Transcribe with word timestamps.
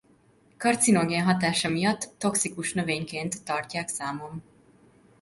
Karcinogén 0.57 1.23
hatása 1.25 1.69
miatt 1.69 2.09
toxikus 2.17 2.73
növényként 2.73 3.43
tartják 3.43 3.87
számon. 3.87 4.43